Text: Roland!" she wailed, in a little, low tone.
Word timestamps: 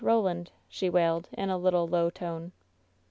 Roland!" 0.03 0.49
she 0.67 0.89
wailed, 0.89 1.29
in 1.33 1.51
a 1.51 1.59
little, 1.59 1.85
low 1.87 2.09
tone. 2.09 2.53